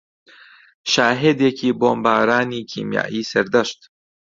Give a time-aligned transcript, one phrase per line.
[0.91, 3.79] شاهێدێکی بۆمبارانی کیمیایی سەردەشت